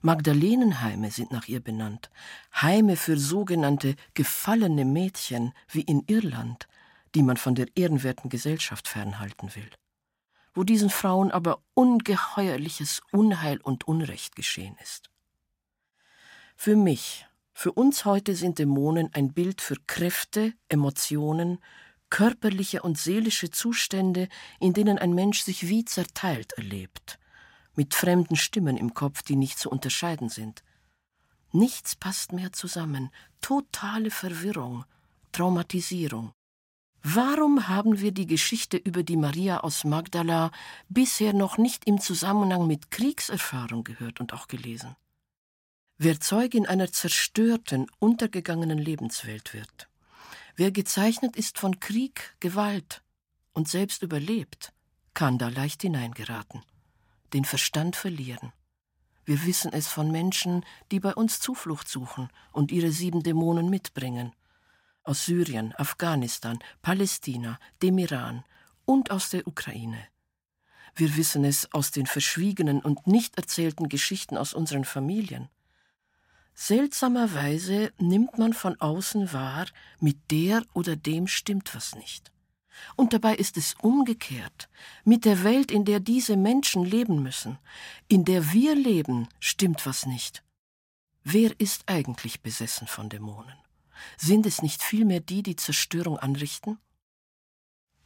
Magdalenenheime 0.03 1.11
sind 1.11 1.31
nach 1.31 1.47
ihr 1.47 1.61
benannt, 1.61 2.11
Heime 2.55 2.97
für 2.97 3.19
sogenannte 3.19 3.97
gefallene 4.15 4.85
Mädchen 4.87 5.53
wie 5.69 5.83
in 5.83 6.05
Irland, 6.07 6.69
die 7.15 7.23
man 7.23 7.37
von 7.37 7.55
der 7.55 7.67
ehrenwerten 7.77 8.31
Gesellschaft 8.31 8.89
fernhalten 8.89 9.55
will, 9.55 9.71
wo 10.55 10.65
diesen 10.65 10.91
Frauen 10.91 11.31
aber 11.31 11.63
ungeheuerliches 11.75 13.03
Unheil 13.13 13.61
und 13.61 13.87
Unrecht 13.87 14.37
geschehen 14.37 14.77
ist. 14.83 15.11
Für 16.57 16.77
mich, 16.77 17.27
für 17.53 17.73
uns 17.73 18.07
heute 18.07 18.35
sind 18.35 18.59
Dämonen 18.59 19.11
ein 19.13 19.35
Bild 19.35 19.61
für 19.61 19.77
Kräfte, 19.87 20.55
Emotionen, 20.69 21.59
körperliche 22.09 22.83
und 22.83 22.99
seelische 22.99 23.51
Zustände, 23.51 24.29
in 24.61 24.73
denen 24.73 24.99
ein 24.99 25.15
Mensch 25.15 25.43
sich 25.43 25.69
wie 25.69 25.85
zerteilt 25.85 26.55
erlebt, 26.55 27.19
mit 27.77 27.95
fremden 27.95 28.37
Stimmen 28.37 28.77
im 28.77 28.95
Kopf, 28.95 29.23
die 29.23 29.37
nicht 29.37 29.59
zu 29.59 29.71
unterscheiden 29.71 30.29
sind. 30.29 30.63
Nichts 31.53 31.97
passt 31.97 32.33
mehr 32.33 32.53
zusammen, 32.53 33.11
totale 33.41 34.11
Verwirrung, 34.11 34.85
Traumatisierung. 35.33 36.33
Warum 37.03 37.69
haben 37.69 38.01
wir 38.01 38.13
die 38.13 38.27
Geschichte 38.27 38.77
über 38.77 39.03
die 39.03 39.17
Maria 39.17 39.61
aus 39.61 39.85
Magdala 39.85 40.51
bisher 40.89 41.33
noch 41.33 41.57
nicht 41.57 41.87
im 41.87 42.01
Zusammenhang 42.01 42.67
mit 42.67 42.91
Kriegserfahrung 42.91 43.85
gehört 43.85 44.21
und 44.21 44.35
auch 44.35 44.49
gelesen? 44.49 44.97
Wer 45.97 46.21
Zeugin 46.21 46.67
einer 46.67 46.93
zerstörten, 46.93 47.87
untergegangenen 47.99 48.79
Lebenswelt 48.79 49.55
wird, 49.55 49.89
wer 50.57 50.71
gezeichnet 50.71 51.37
ist 51.37 51.59
von 51.59 51.81
Krieg, 51.81 52.37
Gewalt 52.41 53.03
und 53.53 53.69
selbst 53.69 54.03
überlebt, 54.03 54.73
kann 55.15 55.39
da 55.39 55.49
leicht 55.49 55.83
hineingeraten 55.83 56.63
den 57.33 57.45
Verstand 57.45 57.97
verlieren. 57.97 58.53
Wir 59.25 59.45
wissen 59.47 59.73
es 59.73 59.87
von 59.87 60.11
Menschen, 60.11 60.65
die 60.91 61.01
bei 61.01 61.15
uns 61.15 61.41
Zuflucht 61.41 61.89
suchen 61.89 62.29
und 62.53 62.73
ihre 62.73 62.91
sieben 62.91 63.23
Dämonen 63.23 63.71
mitbringen. 63.71 64.33
Aus 65.03 65.25
Syrien, 65.25 65.75
Afghanistan, 65.77 66.59
Palästina, 66.83 67.59
dem 67.83 67.99
Iran 67.99 68.45
und 68.85 69.11
aus 69.11 69.31
der 69.31 69.47
Ukraine. 69.47 70.09
Wir 70.95 71.17
wissen 71.17 71.45
es 71.45 71.73
aus 71.73 71.93
den 71.93 72.07
verschwiegenen 72.07 72.81
und 72.81 73.07
nicht 73.07 73.37
erzählten 73.37 73.89
Geschichten 73.89 74.37
aus 74.37 74.53
unseren 74.53 74.85
Familien. 74.85 75.49
Seltsamerweise 76.55 77.93
nimmt 77.99 78.37
man 78.37 78.53
von 78.53 78.81
außen 78.81 79.33
wahr, 79.33 79.67
mit 80.01 80.31
der 80.31 80.63
oder 80.75 80.97
dem 80.97 81.27
stimmt 81.27 81.75
was 81.75 81.95
nicht. 81.95 82.33
Und 82.97 83.13
dabei 83.13 83.35
ist 83.35 83.57
es 83.57 83.75
umgekehrt. 83.81 84.69
Mit 85.05 85.25
der 85.25 85.45
Welt, 85.45 85.71
in 85.71 85.85
der 85.85 86.01
diese 86.01 86.37
Menschen 86.37 86.85
leben 86.85 87.23
müssen, 87.23 87.59
in 88.09 88.25
der 88.25 88.53
wir 88.53 88.75
leben, 88.75 89.29
stimmt 89.39 89.87
was 89.87 90.07
nicht. 90.07 90.43
Wer 91.23 91.59
ist 91.61 91.85
eigentlich 91.87 92.41
besessen 92.41 92.87
von 92.87 93.09
Dämonen? 93.09 93.59
Sind 94.17 94.47
es 94.47 94.63
nicht 94.63 94.83
vielmehr 94.83 95.21
die, 95.21 95.43
die 95.43 95.57
Zerstörung 95.57 96.19
anrichten? 96.19 96.79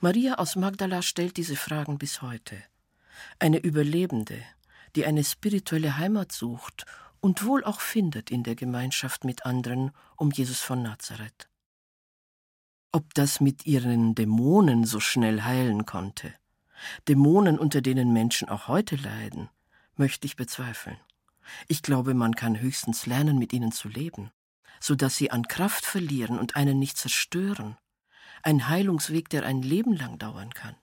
Maria 0.01 0.35
aus 0.35 0.57
Magdala 0.57 1.03
stellt 1.03 1.37
diese 1.37 1.57
Fragen 1.57 1.99
bis 1.99 2.21
heute. 2.21 2.63
Eine 3.39 3.59
Überlebende, 3.59 4.43
die 4.97 5.07
eine 5.07 5.25
spirituelle 5.25 5.97
Heimat 5.97 6.33
sucht 6.33 6.85
und 7.21 7.45
wohl 7.45 7.65
auch 7.65 7.81
findet 7.81 8.31
in 8.31 8.43
der 8.43 8.55
Gemeinschaft 8.55 9.25
mit 9.25 9.47
anderen 9.47 9.93
um 10.17 10.31
Jesus 10.31 10.61
von 10.61 10.83
Nazareth. 10.83 11.49
Ob 12.95 13.13
das 13.15 13.41
mit 13.41 13.67
ihren 13.67 14.15
Dämonen 14.15 14.85
so 14.85 15.01
schnell 15.01 15.43
heilen 15.43 15.85
konnte, 15.85 16.33
Dämonen, 17.09 17.59
unter 17.59 17.81
denen 17.83 18.13
Menschen 18.13 18.49
auch 18.49 18.69
heute 18.69 18.95
leiden, 18.95 19.49
möchte 19.97 20.29
ich 20.29 20.37
bezweifeln. 20.37 20.97
Ich 21.67 21.83
glaube, 21.83 22.15
man 22.15 22.37
kann 22.37 22.61
höchstens 22.61 23.07
lernen, 23.07 23.37
mit 23.37 23.53
ihnen 23.53 23.73
zu 23.73 23.89
leben, 23.89 24.31
so 24.79 24.95
dass 24.95 25.17
sie 25.17 25.33
an 25.33 25.49
Kraft 25.49 25.85
verlieren 25.85 26.39
und 26.39 26.55
einen 26.55 26.79
nicht 26.79 26.97
zerstören. 26.97 27.77
Ein 28.45 28.69
Heilungsweg, 28.69 29.29
der 29.29 29.45
ein 29.45 29.63
Leben 29.63 29.97
lang 29.97 30.19
dauern 30.19 30.55
kann. 30.55 30.77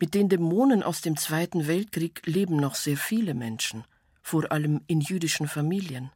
Mit 0.00 0.14
den 0.14 0.28
Dämonen 0.28 0.82
aus 0.82 1.00
dem 1.00 1.16
Zweiten 1.16 1.68
Weltkrieg 1.68 2.22
leben 2.26 2.56
noch 2.56 2.74
sehr 2.74 2.96
viele 2.96 3.34
Menschen, 3.34 3.84
vor 4.20 4.50
allem 4.50 4.80
in 4.88 5.00
jüdischen 5.00 5.46
Familien. 5.46 6.10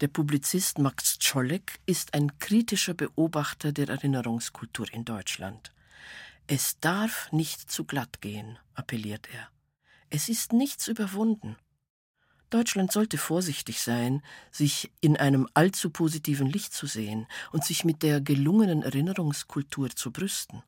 Der 0.00 0.08
Publizist 0.08 0.78
Max 0.78 1.18
Czolek 1.18 1.78
ist 1.84 2.14
ein 2.14 2.38
kritischer 2.38 2.94
Beobachter 2.94 3.70
der 3.70 3.90
Erinnerungskultur 3.90 4.90
in 4.94 5.04
Deutschland. 5.04 5.74
Es 6.46 6.80
darf 6.80 7.30
nicht 7.32 7.70
zu 7.70 7.84
glatt 7.84 8.22
gehen, 8.22 8.58
appelliert 8.72 9.28
er. 9.30 9.50
Es 10.08 10.30
ist 10.30 10.54
nichts 10.54 10.88
überwunden. 10.88 11.56
Deutschland 12.48 12.90
sollte 12.90 13.18
vorsichtig 13.18 13.82
sein, 13.82 14.22
sich 14.50 14.90
in 15.02 15.18
einem 15.18 15.46
allzu 15.52 15.90
positiven 15.90 16.46
Licht 16.46 16.72
zu 16.72 16.86
sehen 16.86 17.26
und 17.52 17.64
sich 17.64 17.84
mit 17.84 18.02
der 18.02 18.22
gelungenen 18.22 18.82
Erinnerungskultur 18.82 19.90
zu 19.90 20.12
brüsten. 20.12 20.62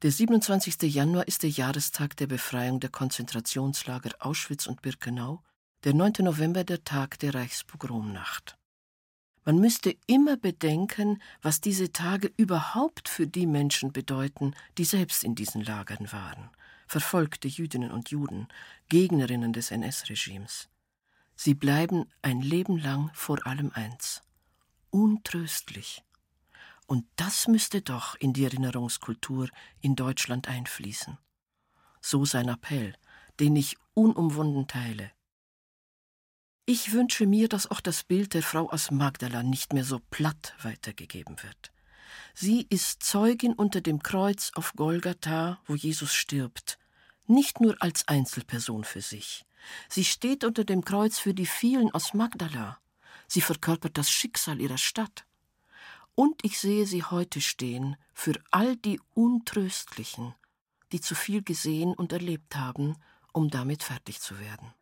Der 0.00 0.10
27. 0.10 0.80
Januar 0.94 1.28
ist 1.28 1.42
der 1.42 1.50
Jahrestag 1.50 2.16
der 2.16 2.26
Befreiung 2.26 2.80
der 2.80 2.90
Konzentrationslager 2.90 4.12
Auschwitz 4.18 4.66
und 4.66 4.80
Birkenau, 4.80 5.42
der 5.84 5.94
9. 5.94 6.12
November 6.20 6.64
der 6.64 6.84
Tag 6.84 7.18
der 7.18 7.34
Reichspogromnacht. 7.34 8.58
Man 9.44 9.58
müsste 9.58 9.96
immer 10.06 10.36
bedenken, 10.36 11.22
was 11.40 11.60
diese 11.60 11.92
Tage 11.92 12.32
überhaupt 12.36 13.08
für 13.08 13.26
die 13.26 13.46
Menschen 13.46 13.92
bedeuten, 13.92 14.54
die 14.76 14.84
selbst 14.84 15.22
in 15.22 15.36
diesen 15.36 15.62
Lagern 15.62 16.10
waren, 16.10 16.50
verfolgte 16.88 17.46
Jüdinnen 17.46 17.92
und 17.92 18.10
Juden, 18.10 18.48
Gegnerinnen 18.88 19.52
des 19.52 19.70
NS-Regimes. 19.70 20.68
Sie 21.36 21.54
bleiben 21.54 22.06
ein 22.22 22.40
Leben 22.40 22.78
lang 22.78 23.10
vor 23.14 23.46
allem 23.46 23.70
eins 23.72 24.22
untröstlich. 24.90 26.02
Und 26.86 27.04
das 27.16 27.48
müsste 27.48 27.82
doch 27.82 28.14
in 28.16 28.32
die 28.32 28.44
Erinnerungskultur 28.44 29.48
in 29.80 29.96
Deutschland 29.96 30.48
einfließen. 30.48 31.18
So 32.00 32.24
sein 32.24 32.48
Appell, 32.48 32.94
den 33.40 33.56
ich 33.56 33.76
unumwunden 33.94 34.66
teile. 34.68 35.10
Ich 36.68 36.92
wünsche 36.92 37.26
mir, 37.28 37.48
dass 37.48 37.70
auch 37.70 37.80
das 37.80 38.02
Bild 38.02 38.34
der 38.34 38.42
Frau 38.42 38.68
aus 38.68 38.90
Magdala 38.90 39.44
nicht 39.44 39.72
mehr 39.72 39.84
so 39.84 40.00
platt 40.10 40.52
weitergegeben 40.62 41.40
wird. 41.44 41.72
Sie 42.34 42.66
ist 42.68 43.04
Zeugin 43.04 43.52
unter 43.52 43.80
dem 43.80 44.02
Kreuz 44.02 44.50
auf 44.56 44.72
Golgatha, 44.74 45.60
wo 45.66 45.76
Jesus 45.76 46.12
stirbt, 46.12 46.80
nicht 47.28 47.60
nur 47.60 47.80
als 47.80 48.08
Einzelperson 48.08 48.82
für 48.82 49.00
sich. 49.00 49.44
Sie 49.88 50.04
steht 50.04 50.42
unter 50.42 50.64
dem 50.64 50.84
Kreuz 50.84 51.20
für 51.20 51.34
die 51.34 51.46
vielen 51.46 51.92
aus 51.92 52.14
Magdala. 52.14 52.80
Sie 53.28 53.42
verkörpert 53.42 53.96
das 53.96 54.10
Schicksal 54.10 54.60
ihrer 54.60 54.78
Stadt. 54.78 55.24
Und 56.16 56.44
ich 56.44 56.58
sehe 56.58 56.86
sie 56.86 57.04
heute 57.04 57.40
stehen 57.40 57.96
für 58.12 58.34
all 58.50 58.74
die 58.74 59.00
Untröstlichen, 59.14 60.34
die 60.90 61.00
zu 61.00 61.14
viel 61.14 61.44
gesehen 61.44 61.94
und 61.94 62.12
erlebt 62.12 62.56
haben, 62.56 62.96
um 63.32 63.50
damit 63.50 63.84
fertig 63.84 64.20
zu 64.20 64.40
werden. 64.40 64.75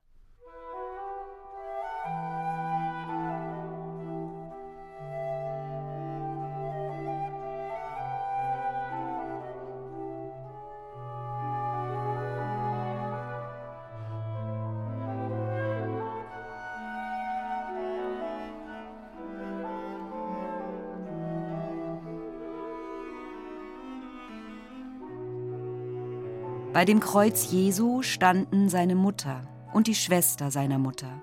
Bei 26.74 26.84
dem 26.84 26.98
Kreuz 26.98 27.52
Jesu 27.52 28.02
standen 28.02 28.68
seine 28.68 28.96
Mutter 28.96 29.46
und 29.72 29.86
die 29.86 29.94
Schwester 29.94 30.50
seiner 30.50 30.80
Mutter, 30.80 31.22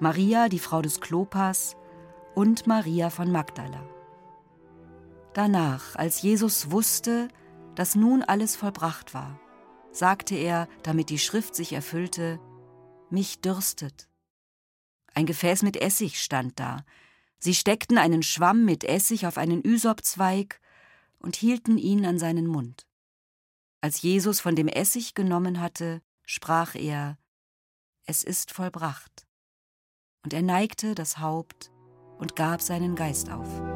Maria, 0.00 0.50
die 0.50 0.58
Frau 0.58 0.82
des 0.82 1.00
Klopas, 1.00 1.76
und 2.34 2.66
Maria 2.66 3.08
von 3.08 3.32
Magdala. 3.32 3.82
Danach, 5.32 5.96
als 5.96 6.20
Jesus 6.20 6.70
wusste, 6.70 7.28
dass 7.74 7.94
nun 7.94 8.22
alles 8.22 8.54
vollbracht 8.54 9.14
war, 9.14 9.40
sagte 9.92 10.34
er, 10.34 10.68
damit 10.82 11.08
die 11.08 11.18
Schrift 11.18 11.54
sich 11.54 11.72
erfüllte, 11.72 12.38
mich 13.08 13.40
dürstet. 13.40 14.10
Ein 15.14 15.24
Gefäß 15.24 15.62
mit 15.62 15.78
Essig 15.78 16.20
stand 16.20 16.60
da. 16.60 16.84
Sie 17.38 17.54
steckten 17.54 17.96
einen 17.96 18.22
Schwamm 18.22 18.66
mit 18.66 18.84
Essig 18.84 19.26
auf 19.26 19.38
einen 19.38 19.64
Ysopzweig 19.64 20.60
und 21.18 21.34
hielten 21.34 21.78
ihn 21.78 22.04
an 22.04 22.18
seinen 22.18 22.46
Mund. 22.46 22.86
Als 23.84 24.00
Jesus 24.00 24.38
von 24.38 24.54
dem 24.54 24.68
Essig 24.68 25.14
genommen 25.14 25.60
hatte, 25.60 26.02
sprach 26.24 26.76
er, 26.76 27.18
Es 28.06 28.22
ist 28.22 28.52
vollbracht. 28.52 29.26
Und 30.24 30.32
er 30.32 30.42
neigte 30.42 30.94
das 30.94 31.18
Haupt 31.18 31.72
und 32.16 32.36
gab 32.36 32.62
seinen 32.62 32.94
Geist 32.94 33.28
auf. 33.28 33.71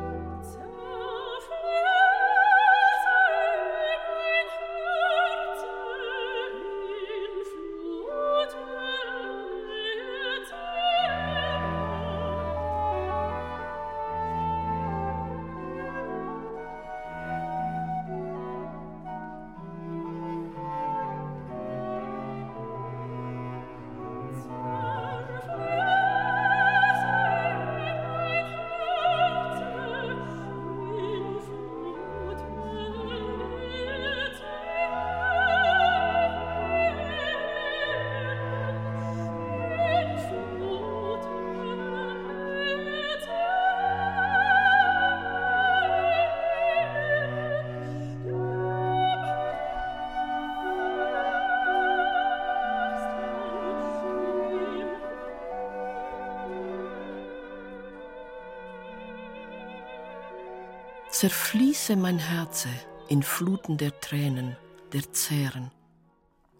Zerfließe 61.18 61.96
mein 61.96 62.18
Herze 62.18 62.68
in 63.08 63.22
Fluten 63.22 63.78
der 63.78 64.02
Tränen, 64.02 64.54
der 64.92 65.14
Zähren. 65.14 65.70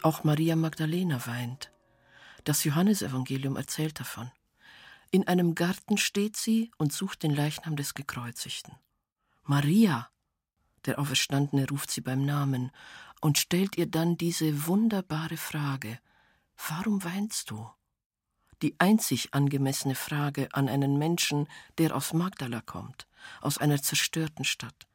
Auch 0.01 0.25
Maria 0.25 0.57
Magdalena 0.57 1.27
weint. 1.27 1.71
Das 2.45 2.65
Johannesevangelium 2.65 3.57
erzählt 3.57 4.01
davon. 4.01 4.31
In 5.11 5.29
einem 5.29 5.55
Garten 5.55 5.99
steht 5.99 6.39
sie 6.39 6.71
und 6.79 6.91
sucht 6.91 7.23
den 7.23 7.33
Leichnam 7.33 7.77
des 7.77 7.93
Gekreuzigten. 7.93 8.75
Maria! 9.43 10.09
Der 10.87 10.99
Auferstandene 10.99 11.69
ruft 11.69 11.91
sie 11.91 12.01
beim 12.01 12.25
Namen 12.25 12.71
und 13.21 13.37
stellt 13.37 13.77
ihr 13.77 13.91
dann 13.91 14.17
diese 14.17 14.67
wunderbare 14.67 15.37
Frage: 15.37 15.99
Warum 16.67 17.05
weinst 17.05 17.51
du? 17.51 17.69
Die 18.63 18.75
einzig 18.79 19.35
angemessene 19.35 19.95
Frage 19.95 20.49
an 20.53 20.69
einen 20.69 20.99
Menschen, 20.99 21.47
der 21.79 21.95
aus 21.95 22.13
Magdala 22.13 22.61
kommt 22.61 23.07
aus 23.41 23.59
einer 23.59 23.81
zerstörten 23.83 24.45
Stadt, 24.45 24.87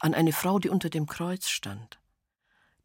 an 0.00 0.14
eine 0.14 0.32
Frau, 0.32 0.58
die 0.58 0.68
unter 0.68 0.90
dem 0.90 1.06
Kreuz 1.06 1.48
stand. 1.48 1.98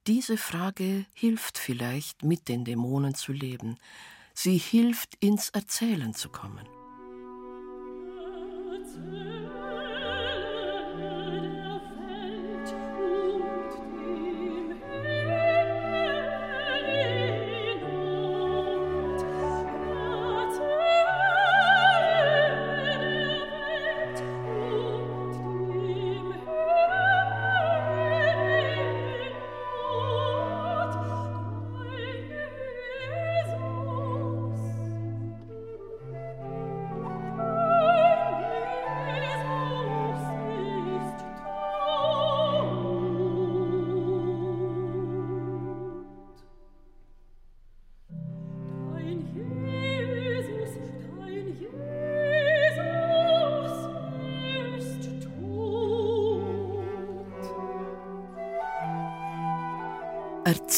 Diese 0.07 0.37
Frage 0.37 1.05
hilft 1.13 1.57
vielleicht, 1.57 2.23
mit 2.23 2.47
den 2.47 2.63
Dämonen 2.65 3.13
zu 3.13 3.33
leben. 3.33 3.77
Sie 4.33 4.57
hilft, 4.57 5.15
ins 5.15 5.49
Erzählen 5.49 6.13
zu 6.13 6.29
kommen. 6.29 6.67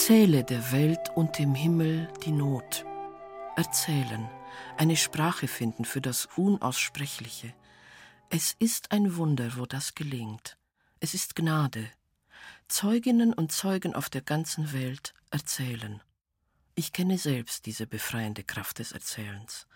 Erzähle 0.09 0.43
der 0.43 0.71
Welt 0.71 1.11
und 1.13 1.37
dem 1.37 1.53
Himmel 1.53 2.11
die 2.25 2.31
Not. 2.31 2.83
Erzählen, 3.55 4.27
eine 4.75 4.95
Sprache 4.95 5.47
finden 5.47 5.85
für 5.85 6.01
das 6.01 6.27
Unaussprechliche. 6.35 7.53
Es 8.31 8.55
ist 8.57 8.91
ein 8.91 9.17
Wunder, 9.17 9.51
wo 9.55 9.67
das 9.67 9.93
gelingt. 9.93 10.57
Es 10.99 11.13
ist 11.13 11.35
Gnade. 11.35 11.91
Zeuginnen 12.67 13.33
und 13.33 13.51
Zeugen 13.51 13.93
auf 13.93 14.09
der 14.09 14.21
ganzen 14.23 14.73
Welt 14.73 15.13
erzählen. 15.29 16.01
Ich 16.73 16.91
kenne 16.91 17.19
selbst 17.19 17.67
diese 17.67 17.85
befreiende 17.85 18.43
Kraft 18.43 18.79
des 18.79 18.93
Erzählens. 18.93 19.67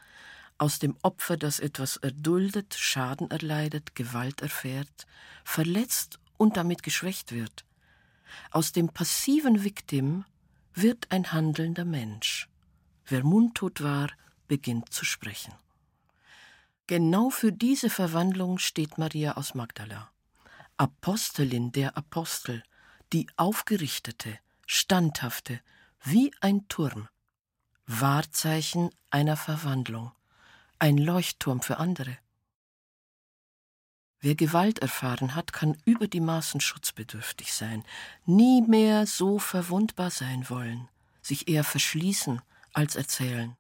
Aus 0.58 0.80
dem 0.80 0.98
Opfer, 1.04 1.38
das 1.38 1.60
etwas 1.60 1.98
erduldet, 1.98 2.74
Schaden 2.74 3.30
erleidet, 3.30 3.94
Gewalt 3.94 4.42
erfährt, 4.42 5.06
verletzt 5.44 6.18
und 6.38 6.58
damit 6.58 6.82
geschwächt 6.82 7.34
wird. 7.34 7.66
Aus 8.52 8.72
dem 8.72 8.90
passiven 8.90 9.64
Victim 9.64 10.26
wird 10.74 11.12
ein 11.12 11.32
handelnder 11.32 11.86
Mensch. 11.86 12.50
Wer 13.06 13.24
mundtot 13.24 13.82
war, 13.82 14.10
beginnt 14.48 14.94
zu 14.94 15.06
sprechen. 15.06 15.54
Genau 16.88 17.30
für 17.30 17.52
diese 17.52 17.90
Verwandlung 17.90 18.60
steht 18.60 18.98
Maria 18.98 19.34
aus 19.38 19.56
Magdala. 19.56 20.10
Apostelin 20.78 21.72
der 21.72 21.96
Apostel, 21.98 22.64
die 23.14 23.28
aufgerichtete, 23.38 24.40
standhafte, 24.66 25.62
wie 26.04 26.34
ein 26.42 26.68
Turm, 26.68 27.08
Wahrzeichen 27.86 28.90
einer 29.10 29.38
Verwandlung, 29.38 30.12
ein 30.80 30.98
Leuchtturm 30.98 31.62
für 31.62 31.78
andere. 31.78 32.18
Wer 34.24 34.36
Gewalt 34.36 34.80
erfahren 34.80 35.36
hat, 35.36 35.52
kann 35.52 35.76
über 35.84 36.08
die 36.08 36.22
Maßen 36.22 36.62
schutzbedürftig 36.62 37.54
sein, 37.54 37.84
nie 38.26 38.62
mehr 38.62 39.06
so 39.06 39.38
verwundbar 39.38 40.12
sein 40.12 40.50
wollen, 40.50 40.88
sich 41.22 41.50
eher 41.50 41.66
verschließen 41.66 42.42
als 42.72 42.96
erzählen, 42.96 43.58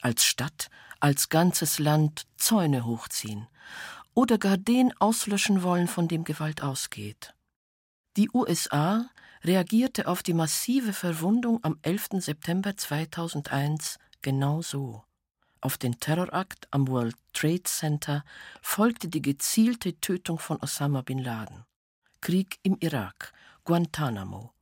als 0.00 0.24
Stadt, 0.24 0.70
als 1.00 1.28
ganzes 1.28 1.80
Land 1.80 2.28
Zäune 2.36 2.84
hochziehen 2.84 3.48
oder 4.14 4.38
gar 4.38 4.58
den 4.58 4.96
auslöschen 5.00 5.64
wollen, 5.64 5.88
von 5.88 6.06
dem 6.06 6.22
Gewalt 6.22 6.62
ausgeht. 6.62 7.34
Die 8.16 8.30
USA 8.32 9.10
reagierte 9.42 10.06
auf 10.06 10.22
die 10.22 10.34
massive 10.34 10.92
Verwundung 10.92 11.64
am 11.64 11.80
11. 11.82 12.10
September 12.20 12.76
2001 12.76 13.98
genau 14.22 14.62
so. 14.62 15.02
Auf 15.62 15.76
den 15.76 16.00
Terrorakt 16.00 16.68
am 16.70 16.88
World 16.88 17.16
Trade 17.34 17.64
Center 17.64 18.24
folgte 18.62 19.08
die 19.08 19.20
gezielte 19.20 20.00
Tötung 20.00 20.38
von 20.38 20.60
Osama 20.62 21.02
bin 21.02 21.18
Laden. 21.18 21.64
Krieg 22.22 22.58
im 22.62 22.76
Irak, 22.80 23.32
Guantanamo. 23.64 24.52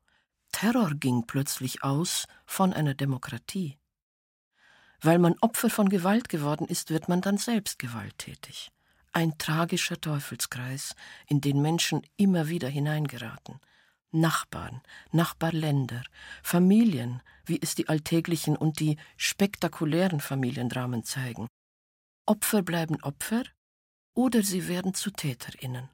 Terror 0.50 0.90
ging 0.94 1.24
plötzlich 1.26 1.84
aus 1.84 2.26
von 2.46 2.72
einer 2.72 2.94
Demokratie. 2.94 3.78
Weil 5.00 5.18
man 5.18 5.36
Opfer 5.40 5.70
von 5.70 5.88
Gewalt 5.88 6.28
geworden 6.28 6.66
ist, 6.66 6.90
wird 6.90 7.08
man 7.08 7.20
dann 7.20 7.38
selbst 7.38 7.78
gewalttätig. 7.78 8.72
Ein 9.12 9.38
tragischer 9.38 10.00
Teufelskreis, 10.00 10.96
in 11.28 11.40
den 11.40 11.62
Menschen 11.62 12.02
immer 12.16 12.48
wieder 12.48 12.68
hineingeraten. 12.68 13.60
Nachbarn, 14.10 14.80
Nachbarländer, 15.12 16.02
Familien, 16.42 17.22
wie 17.44 17.60
es 17.60 17.74
die 17.74 17.88
alltäglichen 17.88 18.56
und 18.56 18.80
die 18.80 18.96
spektakulären 19.16 20.20
Familiendramen 20.20 21.04
zeigen. 21.04 21.46
Opfer 22.26 22.62
bleiben 22.62 23.02
Opfer 23.02 23.44
oder 24.14 24.42
sie 24.42 24.68
werden 24.68 24.94
zu 24.94 25.10
Täterinnen. 25.10 25.88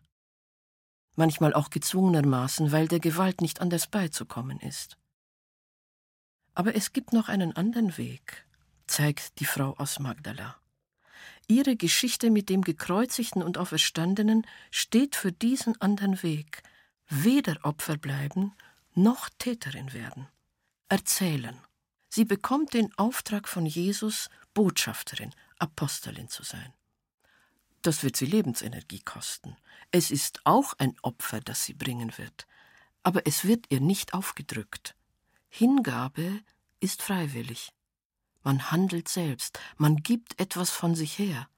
Manchmal 1.16 1.55
auch 1.55 1.70
gezwungenermaßen, 1.70 2.72
weil 2.72 2.88
der 2.88 3.00
Gewalt 3.00 3.40
nicht 3.40 3.61
anders 3.61 3.87
beizukommen 3.87 4.59
ist. 4.61 4.96
Aber 6.55 6.74
es 6.74 6.92
gibt 6.92 7.12
noch 7.12 7.29
einen 7.29 7.55
anderen 7.57 7.96
Weg, 7.96 8.46
zeigt 8.87 9.40
die 9.40 9.44
Frau 9.44 9.74
aus 9.77 9.98
Magdala. 9.98 10.57
Ihre 11.46 11.77
Geschichte 11.77 12.31
mit 12.31 12.48
dem 12.48 12.62
Gekreuzigten 12.62 13.42
und 13.42 13.59
Auferstandenen 13.59 14.46
steht 14.70 15.14
für 15.14 15.33
diesen 15.33 15.81
anderen 15.81 16.22
Weg, 16.22 16.62
weder 17.09 17.64
Opfer 17.64 17.97
bleiben 17.97 18.53
noch 18.95 19.29
Täterin 19.38 19.93
werden. 19.93 20.29
Erzählen. 20.88 21.59
Sie 22.09 22.25
bekommt 22.25 22.75
den 22.75 22.97
Auftrag 22.97 23.49
von 23.49 23.67
Jesus, 23.67 24.31
Botschafterin, 24.55 25.35
Apostelin 25.59 26.29
zu 26.29 26.45
sein. 26.45 26.73
Das 27.83 28.03
wird 28.03 28.17
sie 28.17 28.27
Lebensenergie 28.27 29.01
kosten. 29.01 29.57
Es 29.90 30.11
ist 30.11 30.40
auch 30.45 30.75
ein 30.79 30.97
Opfer, 31.03 31.40
das 31.40 31.64
sie 31.64 31.75
bringen 31.75 32.17
wird. 32.17 32.47
Aber 33.03 33.27
es 33.27 33.45
wird 33.45 33.67
ihr 33.69 33.81
nicht 33.81 34.14
aufgedrückt. 34.14 34.95
Hingabe 35.49 36.40
ist 36.81 37.03
freiwillig. 37.03 37.73
Man 38.43 38.71
handelt 38.71 39.09
selbst, 39.09 39.59
man 39.77 39.97
gibt 39.97 40.40
etwas 40.40 40.71
von 40.71 40.95
sich 40.95 41.19
her. 41.19 41.49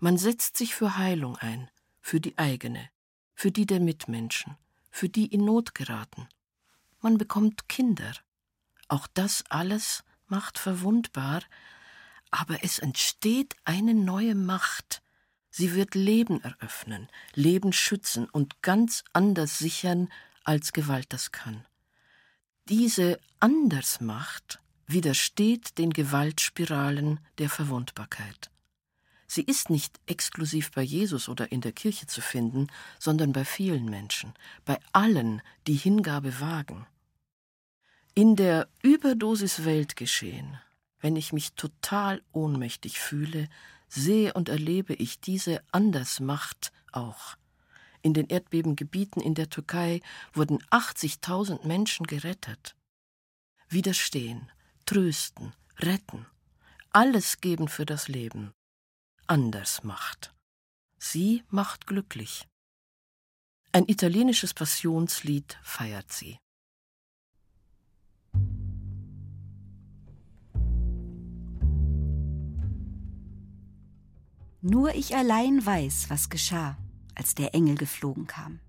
Man 0.00 0.18
setzt 0.18 0.56
sich 0.56 0.74
für 0.74 0.96
Heilung 0.96 1.36
ein, 1.36 1.70
für 2.00 2.20
die 2.20 2.38
eigene, 2.38 2.88
für 3.34 3.50
die 3.50 3.66
der 3.66 3.80
Mitmenschen, 3.80 4.56
für 4.98 5.08
die 5.08 5.26
in 5.26 5.44
Not 5.44 5.76
geraten. 5.76 6.28
Man 7.00 7.18
bekommt 7.18 7.68
Kinder. 7.68 8.14
Auch 8.88 9.06
das 9.06 9.44
alles 9.48 10.02
macht 10.26 10.58
verwundbar, 10.58 11.42
aber 12.32 12.64
es 12.64 12.80
entsteht 12.80 13.54
eine 13.64 13.94
neue 13.94 14.34
Macht. 14.34 15.00
Sie 15.50 15.76
wird 15.76 15.94
Leben 15.94 16.42
eröffnen, 16.42 17.08
Leben 17.34 17.72
schützen 17.72 18.28
und 18.28 18.60
ganz 18.60 19.04
anders 19.12 19.58
sichern, 19.58 20.08
als 20.42 20.72
Gewalt 20.72 21.12
das 21.12 21.30
kann. 21.30 21.64
Diese 22.68 23.20
Andersmacht 23.38 24.60
widersteht 24.88 25.78
den 25.78 25.90
Gewaltspiralen 25.92 27.20
der 27.38 27.48
Verwundbarkeit. 27.48 28.50
Sie 29.30 29.42
ist 29.42 29.68
nicht 29.68 30.00
exklusiv 30.06 30.70
bei 30.72 30.80
Jesus 30.80 31.28
oder 31.28 31.52
in 31.52 31.60
der 31.60 31.72
Kirche 31.72 32.06
zu 32.06 32.22
finden, 32.22 32.68
sondern 32.98 33.32
bei 33.34 33.44
vielen 33.44 33.84
Menschen, 33.84 34.32
bei 34.64 34.80
allen, 34.92 35.42
die 35.66 35.74
Hingabe 35.74 36.40
wagen. 36.40 36.86
In 38.14 38.36
der 38.36 38.68
Überdosis 38.82 39.66
Weltgeschehen, 39.66 40.58
wenn 41.00 41.14
ich 41.14 41.34
mich 41.34 41.52
total 41.52 42.22
ohnmächtig 42.32 42.98
fühle, 42.98 43.50
sehe 43.88 44.32
und 44.32 44.48
erlebe 44.48 44.94
ich 44.94 45.20
diese 45.20 45.62
Andersmacht 45.72 46.72
auch. 46.92 47.36
In 48.00 48.14
den 48.14 48.28
Erdbebengebieten 48.28 49.20
in 49.20 49.34
der 49.34 49.50
Türkei 49.50 50.00
wurden 50.32 50.58
80.000 50.70 51.66
Menschen 51.66 52.06
gerettet. 52.06 52.74
Widerstehen, 53.68 54.50
trösten, 54.86 55.52
retten, 55.78 56.24
alles 56.92 57.42
geben 57.42 57.68
für 57.68 57.84
das 57.84 58.08
Leben 58.08 58.54
anders 59.28 59.84
macht. 59.84 60.34
Sie 60.98 61.44
macht 61.48 61.86
glücklich. 61.86 62.48
Ein 63.72 63.86
italienisches 63.86 64.54
Passionslied 64.54 65.58
feiert 65.62 66.10
sie. 66.10 66.38
Nur 74.60 74.94
ich 74.94 75.14
allein 75.14 75.64
weiß, 75.64 76.10
was 76.10 76.30
geschah, 76.30 76.76
als 77.14 77.34
der 77.34 77.54
Engel 77.54 77.76
geflogen 77.76 78.26
kam. 78.26 78.60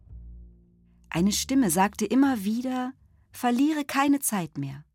Eine 1.10 1.32
Stimme 1.32 1.72
sagte 1.72 2.06
immer 2.06 2.44
wieder, 2.44 2.94
verliere 3.32 3.86
keine 3.86 4.20
Zeit 4.20 4.58
mehr, 4.58 4.86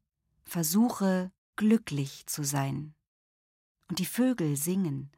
versuche 0.44 1.32
glücklich 1.56 2.26
zu 2.26 2.44
sein. 2.44 2.94
Und 3.88 3.98
die 3.98 4.06
Vögel 4.06 4.56
singen, 4.56 5.10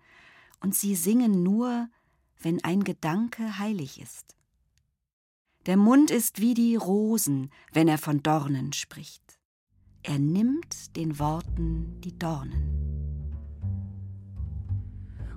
und 0.61 0.75
sie 0.75 0.95
singen 0.95 1.43
nur, 1.43 1.89
wenn 2.41 2.63
ein 2.65 2.85
Gedanke 2.85 3.59
heilig 3.59 4.01
ist. 4.01 4.37
Der 5.67 5.77
Mund 5.77 6.11
ist 6.11 6.41
wie 6.41 6.55
die 6.55 6.77
Rosen, 6.77 7.51
wenn 7.73 7.89
er 7.89 7.99
von 7.99 8.23
Dornen 8.23 8.73
spricht. 8.73 9.39
Er 10.03 10.19
nimmt 10.19 10.97
den 10.97 11.19
Worten 11.19 12.01
die 12.01 12.17
Dornen. 12.17 12.73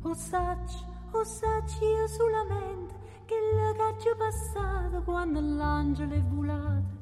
O 0.03 0.13
sac, 0.13 0.69
o 1.13 1.23
sac 1.23 1.69
io 1.81 2.07
solamente 2.07 2.95
che 3.25 3.35
il 3.35 3.75
gaggio 3.75 4.15
passato 4.17 5.03
quando 5.03 5.39
l'angelo 5.39 6.13
è 6.13 6.21
volato, 6.21 6.99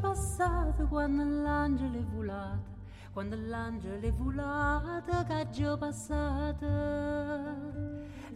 passato 0.00 0.86
quando 0.88 1.22
l'angelo 1.24 1.98
è 1.98 2.04
volato 2.04 2.79
quando 3.12 3.36
l'angelo 3.36 4.06
è 4.06 4.12
volato 4.12 5.24
che 5.26 5.48
già 5.50 5.76
passata 5.76 6.66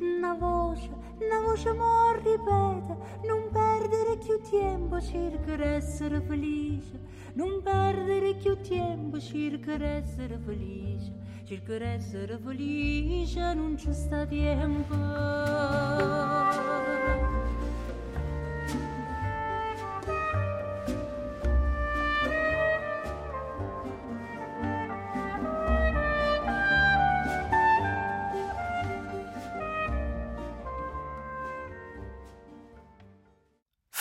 una 0.01 0.35
voce, 0.35 0.91
una 1.21 1.41
voce 1.45 1.73
mo 1.73 2.13
ripete 2.15 2.97
non 3.27 3.49
perdere 3.51 4.19
più 4.19 4.41
tempo 4.51 5.01
cerca 5.01 5.53
essere 5.63 6.21
felice. 6.21 7.01
Non 7.35 7.63
perdere 7.63 8.35
più 8.35 8.57
tempo 8.61 9.19
cerca 9.21 9.73
essere 9.73 10.39
felice. 10.39 11.13
Cerca 11.45 11.75
essere 11.75 12.39
felice 12.39 13.55
non 13.55 13.75
c'è 13.75 13.93
sta 13.93 14.25
tempo 14.27 14.95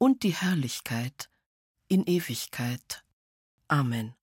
und 0.00 0.22
die 0.22 0.34
Herrlichkeit 0.34 1.28
in 1.86 2.04
Ewigkeit. 2.06 3.04
Amen. 3.68 4.14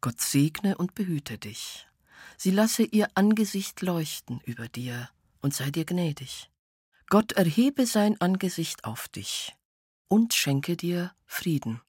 Gott 0.00 0.20
segne 0.20 0.78
und 0.78 0.94
behüte 0.94 1.36
dich. 1.36 1.88
Sie 2.36 2.52
lasse 2.52 2.84
ihr 2.84 3.08
Angesicht 3.16 3.82
leuchten 3.82 4.40
über 4.44 4.68
dir 4.68 5.10
und 5.42 5.52
sei 5.52 5.70
dir 5.70 5.84
gnädig. 5.84 6.48
Gott 7.08 7.32
erhebe 7.32 7.86
sein 7.86 8.20
Angesicht 8.20 8.84
auf 8.84 9.08
dich 9.08 9.52
und 10.06 10.32
schenke 10.32 10.76
dir 10.76 11.12
Frieden. 11.26 11.80